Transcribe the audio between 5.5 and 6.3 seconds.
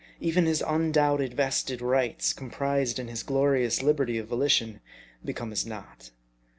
as naught.